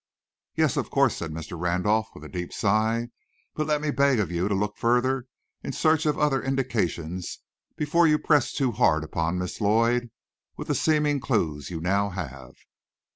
"Yes, 0.55 0.77
of 0.77 0.89
course," 0.89 1.15
said 1.15 1.29
Mr. 1.29 1.59
Randolph, 1.59 2.09
with 2.15 2.23
a 2.23 2.27
deep 2.27 2.51
sigh. 2.51 3.09
"But 3.53 3.67
let 3.67 3.81
me 3.83 3.91
beg 3.91 4.17
of 4.19 4.31
you 4.31 4.47
to 4.47 4.55
look 4.55 4.75
further 4.79 5.27
in 5.61 5.73
search 5.73 6.07
of 6.07 6.17
other 6.17 6.41
indications 6.41 7.37
before 7.77 8.07
you 8.07 8.17
press 8.17 8.51
too 8.51 8.71
hard 8.71 9.03
upon 9.03 9.37
Miss 9.37 9.61
Lloyd 9.61 10.09
with 10.57 10.69
the 10.69 10.73
seeming 10.73 11.19
clues 11.19 11.69
you 11.69 11.79
now 11.79 12.09
have." 12.09 12.53